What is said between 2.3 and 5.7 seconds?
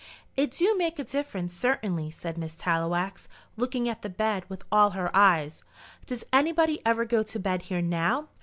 Miss Tallowax, looking at the bed with all her eyes.